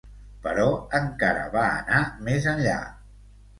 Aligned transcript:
Però 0.45 0.63
encara 1.01 1.45
va 1.57 1.67
anar 1.83 2.01
més 2.31 2.51
enllà. 2.57 2.83